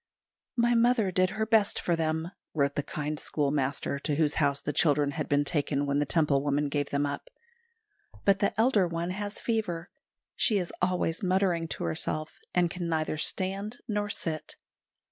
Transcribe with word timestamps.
"My 0.55 0.73
mother 0.73 1.11
did 1.11 1.29
her 1.29 1.45
best 1.45 1.79
for 1.79 1.95
them," 1.95 2.31
wrote 2.55 2.73
the 2.73 2.81
kind 2.81 3.19
schoolmaster 3.19 3.99
to 3.99 4.15
whose 4.15 4.33
house 4.41 4.59
the 4.59 4.73
children 4.73 5.11
had 5.11 5.29
been 5.29 5.43
taken 5.43 5.85
when 5.85 5.99
the 5.99 6.07
Temple 6.07 6.41
woman 6.41 6.69
gave 6.69 6.89
them 6.89 7.05
up; 7.05 7.29
"but 8.25 8.39
the 8.39 8.51
elder 8.59 8.87
one 8.87 9.11
has 9.11 9.39
fever. 9.39 9.91
She 10.35 10.57
is 10.57 10.73
always 10.81 11.21
muttering 11.21 11.67
to 11.67 11.83
herself, 11.83 12.39
and 12.51 12.71
can 12.71 12.89
neither 12.89 13.17
stand 13.17 13.77
nor 13.87 14.09
sit." 14.09 14.55